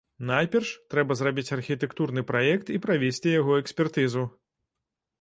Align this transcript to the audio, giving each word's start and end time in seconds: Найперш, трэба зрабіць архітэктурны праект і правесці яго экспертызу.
Найперш, 0.27 0.71
трэба 0.93 1.17
зрабіць 1.19 1.51
архітэктурны 1.57 2.21
праект 2.33 2.75
і 2.79 2.83
правесці 2.89 3.37
яго 3.41 3.63
экспертызу. 3.63 4.29